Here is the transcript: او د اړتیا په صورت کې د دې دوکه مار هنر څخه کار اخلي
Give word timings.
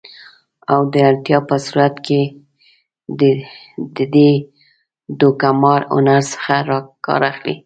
او 0.73 0.81
د 0.93 0.95
اړتیا 1.09 1.37
په 1.49 1.55
صورت 1.67 1.95
کې 2.07 2.21
د 3.19 3.99
دې 4.15 4.31
دوکه 5.19 5.49
مار 5.61 5.81
هنر 5.95 6.19
څخه 6.31 6.55
کار 7.05 7.21
اخلي 7.31 7.55